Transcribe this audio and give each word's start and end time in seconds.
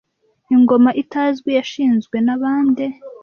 ingoma 0.55 0.89
itazwi 1.01 1.49
yashinzwe 1.57 2.15
nabande 2.25 2.85